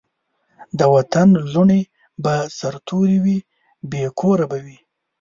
[0.77, 1.81] د وطن لوڼي
[2.23, 3.37] به سرتوري وي
[3.89, 4.77] بې کوره به وي